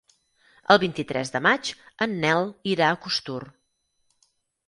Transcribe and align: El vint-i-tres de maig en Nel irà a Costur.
El 0.75 0.79
vint-i-tres 0.83 1.31
de 1.35 1.41
maig 1.47 1.69
en 2.07 2.17
Nel 2.23 2.49
irà 2.73 2.87
a 2.93 2.97
Costur. 3.05 3.39